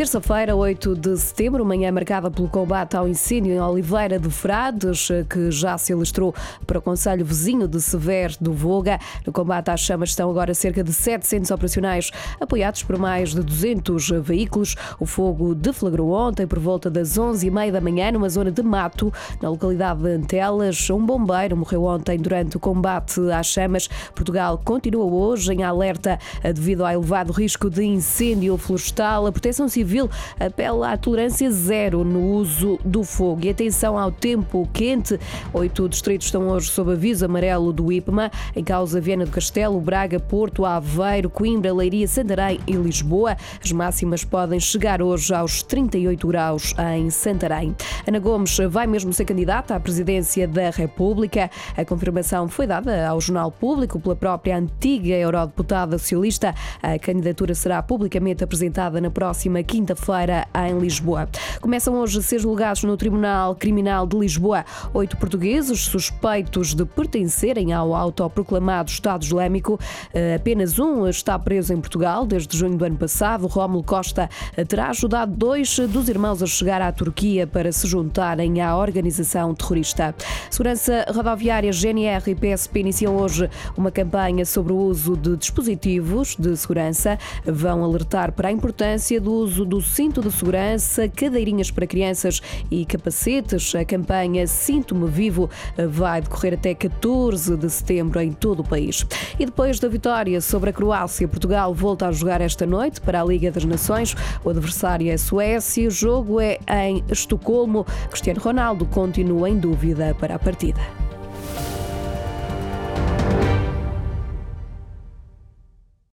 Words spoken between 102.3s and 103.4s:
esta noite para a